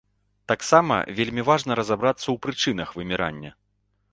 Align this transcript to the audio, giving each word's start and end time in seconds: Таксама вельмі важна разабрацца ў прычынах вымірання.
Таксама 0.51 0.95
вельмі 1.19 1.43
важна 1.49 1.77
разабрацца 1.81 2.25
ў 2.25 2.35
прычынах 2.47 2.89
вымірання. 3.03 3.51